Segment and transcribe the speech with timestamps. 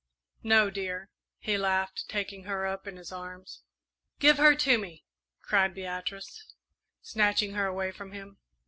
[0.41, 3.61] "No, dear," he laughed, taking her up in his arms.
[4.17, 5.05] "Give her to me!"
[5.43, 6.55] cried Beatrice,
[7.03, 8.39] snatching her away from him.